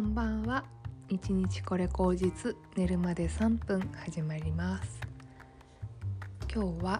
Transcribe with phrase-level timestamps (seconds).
[0.00, 0.64] こんばんは。
[1.10, 4.98] 一日これ口実寝るまで3分始まります。
[6.50, 6.98] 今日は、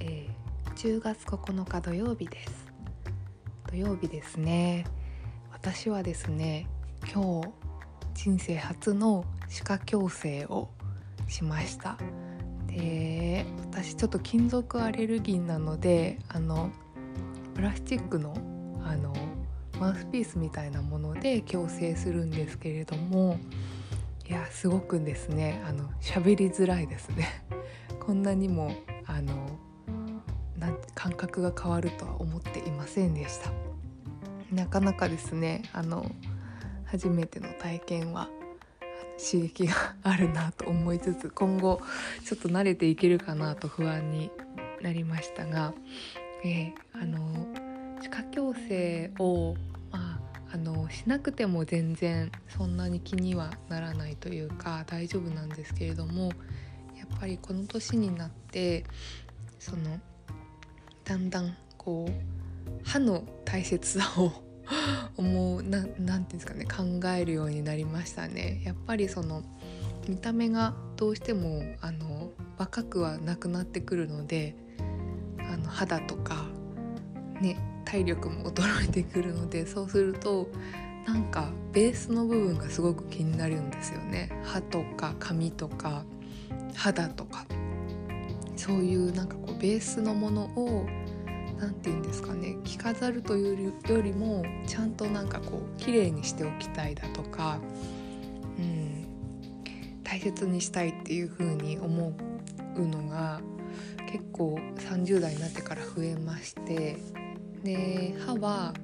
[0.00, 2.72] えー、10月9日土曜日です。
[3.70, 4.86] 土曜日ですね。
[5.52, 6.66] 私はですね
[7.12, 7.50] 今日
[8.14, 10.70] 人生初の歯科矯正を
[11.28, 11.98] しました。
[12.68, 16.70] で私ちょっと金属アレルギーなのであの
[17.54, 18.32] プラスチックの
[18.82, 19.12] あの
[19.78, 23.38] マウスピースみたいなもので矯正するんですけれども
[24.28, 27.28] いやすごくですねあの喋りづらいですね。
[28.00, 28.72] こんなにも
[29.06, 29.58] あの
[30.94, 33.52] 感覚が変わるとは思っていませんでした。
[34.52, 36.10] なかなかですねあの
[36.86, 38.28] 初めての体験は
[39.18, 41.80] 刺激があるなと思いつつ今後
[42.24, 44.30] ちょっと慣れていけるかなと不安に
[44.80, 45.74] なりましたが、
[46.44, 47.46] えー、あの
[48.00, 49.54] 歯科矯正を、
[49.90, 56.26] まあ、あのしなくても全然そんなに気にはならないというか大丈夫なんですけれども
[56.96, 58.84] やっぱりこの年になって
[59.58, 59.98] その
[61.04, 64.32] だんだんこう歯の大切さを
[65.16, 68.60] 思うななんていうんですかね考えるようになりましたね。
[68.64, 69.42] やっぱりその
[70.08, 74.56] 見た目がどうしてもあの若くはなくなってくるので
[75.38, 76.46] あの肌とか
[77.40, 80.48] ね体力も衰えてくるのでそうすると
[81.06, 84.30] なんかベースの部分がすごく気になるんですよね。
[84.44, 86.04] 歯とか髪とか
[86.74, 87.46] 肌とか。
[88.56, 90.84] そういうなんかこうベースのものを
[91.58, 92.58] 何て言うんですかね。
[92.64, 97.60] 着飾るというよりもちゃんとなんかこう綺麗にしておきたいだとか、
[98.58, 99.06] うん、
[100.02, 102.12] 大切にしたいっていう風に思
[102.76, 103.40] うのが
[104.10, 106.98] 結構30代になってから増えまして
[107.62, 108.74] で歯は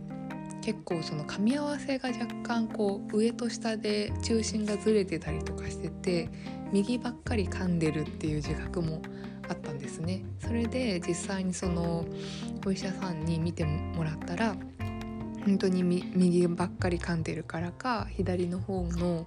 [0.62, 6.30] 結構その噛み合わせが若干こう上と下で中心がずれてたりとかしてて
[6.72, 9.02] 右ばっかり噛んでるっていう自覚も
[9.48, 10.24] あったんですね。
[10.40, 12.06] それで実際にその
[12.66, 14.56] お医者さんに見てもらったら
[15.44, 19.26] 本当に右ばっかり噛んでるからか左の方の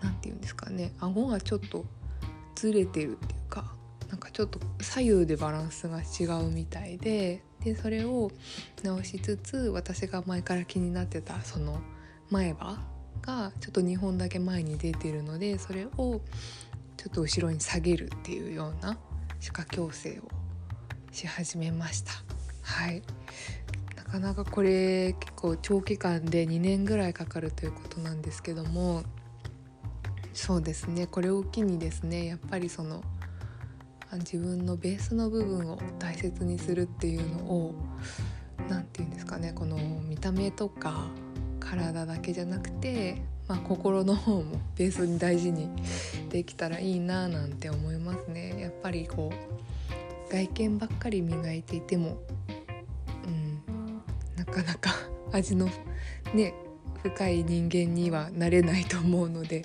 [0.00, 1.84] 何て言うんですかね顎がちょっと
[2.54, 3.74] ずれてるっていうか
[4.08, 8.30] なんかちょっと左右でバランスが違うみたいででそれを
[8.82, 11.80] 直しつつ私が前から気になってたその
[12.30, 12.78] 前歯
[13.22, 16.20] がちょっと2本だけ前に出てるのでそれを
[16.96, 18.98] ちょっと後ろに下げるっていうような
[19.40, 20.28] 歯科矯正を
[21.12, 22.12] し始めました。
[22.62, 23.02] はい。
[23.96, 29.04] なかなかこれ結構長期間で2年ぐらいかかるということなんですけども
[30.34, 31.06] そうですね。
[31.06, 33.02] これを機にですねやっぱりその
[34.18, 37.74] 自分のベースの部分を大切にするっていうのを
[38.68, 41.06] 何て言うんですかねこの見た目とか
[41.60, 45.68] 体だけじゃなくて、まあ、心の方もベースに大事に
[46.28, 48.60] できたらいいななんて思いますね。
[48.60, 52.18] やっぱりこう外見ばっかり磨いていても、
[53.26, 53.62] うん、
[54.36, 54.90] なかなか
[55.32, 55.68] 味の
[56.34, 56.54] ね
[57.02, 59.64] 深い人間にはなれないと思うので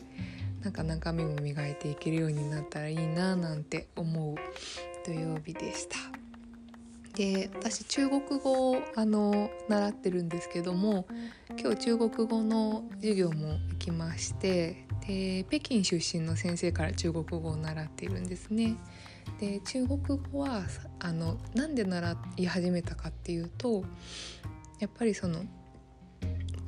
[0.66, 4.36] なんか中身も磨いていけるようになったらいいななんて思う
[5.06, 5.96] 土曜日でした。
[7.14, 11.06] で私中国語をあの習ってるんですけども
[11.58, 18.76] 今日中国語の授業も行きましてで北京出身の先生から中国語を習っているんですね。
[19.40, 20.00] で中国
[20.32, 20.64] 語は
[21.00, 23.84] あのなんで習い始めたかっていうと
[24.80, 25.46] やっぱりその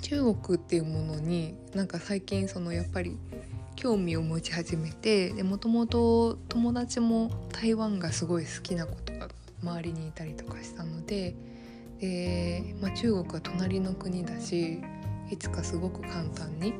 [0.03, 3.17] 中国っていうものになんか最近そのやっぱり
[3.77, 9.29] 興味を持ち始めてもともと友達も台湾がすごい好きなことが
[9.63, 11.35] 周りにいたりとかしたので
[11.99, 14.81] で、まあ、中国は隣の国だし
[15.29, 16.73] いつかすごく簡単に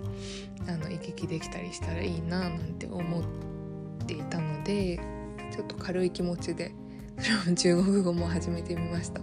[0.68, 3.24] あの行き来できたりしたらいいななんて思っ
[4.06, 5.00] ていたので
[5.52, 6.74] ちょっと軽い気持ちで
[7.20, 9.22] それも中国語も始めてみました。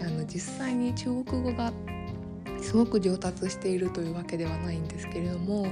[0.00, 1.72] あの実際に中国語が
[2.62, 5.66] すごく上達しているというわけではないんですけれども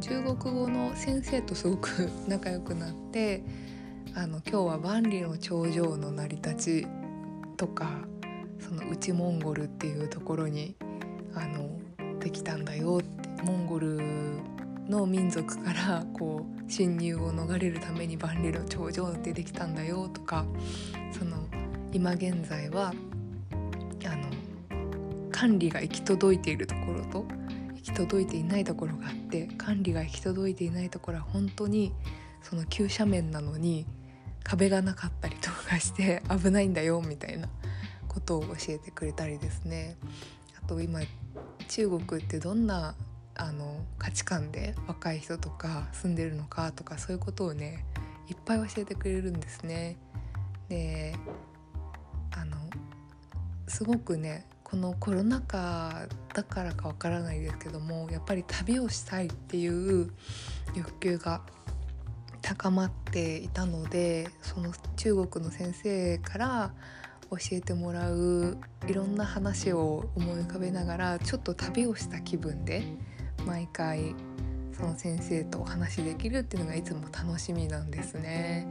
[0.00, 3.42] 中国語の先生とすごく 仲良くなって
[4.14, 6.86] あの今日は万里の長城の成り立ち
[7.56, 7.90] とか
[8.58, 10.74] その内モンゴルっていうところに
[11.34, 11.78] あの
[12.20, 13.98] できたんだよってモンゴル
[14.88, 20.46] の民族からこう侵入を逃れるために万里の長城ってできたんだよとか
[21.12, 21.36] その
[21.92, 22.92] 今現在は
[24.06, 24.33] あの
[25.34, 27.26] 管理が行き届いているところと
[27.74, 31.92] 行き届いていないところがあって管理が行き届いていないところは本当に
[32.40, 33.84] その急斜面なのに
[34.44, 37.48] 壁がなかったりとかして危ないんだよみたいな
[38.06, 39.96] ことを教えてくれたりですね
[40.62, 41.00] あと今
[41.66, 42.94] 中国ってどんな
[43.34, 47.84] あの価値観で若い人とか住んでるのかとかそういうことをね
[48.28, 49.96] いっぱい教えてくれるんですね。
[50.68, 51.16] で
[52.30, 52.56] あの
[53.66, 60.10] すごくねこのコロナ禍だからかわからないですけどもやっぱり旅をしたいっていう
[60.74, 61.42] 欲求が
[62.42, 66.72] 高まっていたのでその中国の先生から
[67.30, 72.82] 教えてもらういろんな話を思い浮かべながらちょっと旅をした気分で
[73.46, 74.14] 毎回
[74.72, 78.66] その先生とお話しできるっていうのがいつも楽しみなんですね。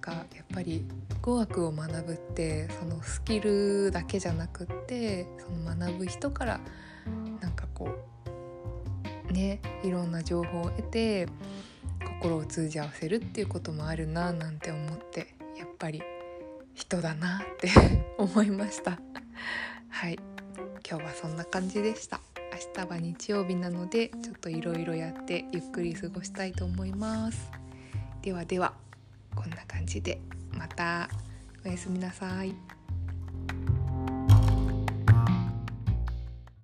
[0.00, 0.84] かやっぱり
[1.22, 6.60] 語学を学ぶってそのスキルだけじゃなくってその学ぶ人から
[7.40, 7.88] なんかこ
[9.28, 11.28] うねいろんな情報を得て
[12.20, 16.02] 心を通じ合わせるっていうこともあるななんて思ってやっぱり
[16.74, 17.70] 人だなって
[18.18, 18.98] 思いました。
[19.88, 20.18] はい。
[20.88, 22.20] 今日はそんな感じでした。
[22.52, 27.50] 明日は日曜日なのでちょっといろいろやってゆっくり過ごしたいと思います。
[28.22, 28.79] ではでは。
[29.98, 30.20] で
[30.52, 31.08] また
[31.64, 32.79] おやすみなさい。